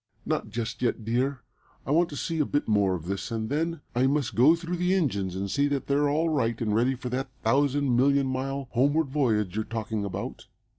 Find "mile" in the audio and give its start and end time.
8.25-8.67